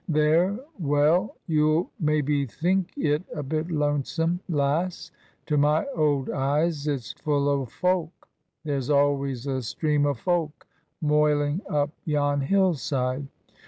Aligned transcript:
There. 0.09 0.59
Well! 0.79 1.35
You'll 1.45 1.91
maybe 1.99 2.47
think 2.47 2.89
it 2.97 3.21
a 3.35 3.43
bit 3.43 3.69
lonesome? 3.69 4.39
Lass! 4.49 5.11
To 5.45 5.57
my 5.59 5.85
old 5.95 6.27
eyes 6.31 6.87
it's 6.87 7.13
full 7.13 7.47
o' 7.47 7.65
folk. 7.65 8.27
There's 8.63 8.89
always 8.89 9.45
a 9.45 9.61
stream 9.61 10.07
o' 10.07 10.15
folk 10.15 10.65
moiling 11.01 11.61
up 11.69 11.91
yon 12.03 12.41
hill 12.41 12.73
side. 12.73 13.27